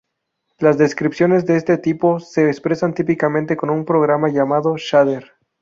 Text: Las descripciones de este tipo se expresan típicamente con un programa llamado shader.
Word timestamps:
Las 0.57 0.79
descripciones 0.79 1.45
de 1.45 1.57
este 1.57 1.77
tipo 1.77 2.19
se 2.19 2.47
expresan 2.49 2.95
típicamente 2.95 3.55
con 3.55 3.69
un 3.69 3.85
programa 3.85 4.29
llamado 4.31 4.75
shader. 4.75 5.33